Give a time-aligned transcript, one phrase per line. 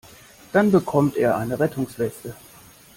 [0.51, 2.33] Dann bekommt er eine Rettungsweste.